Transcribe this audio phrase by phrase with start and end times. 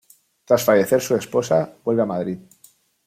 [0.45, 2.39] Tras fallecer su esposa, vuelve a Madrid.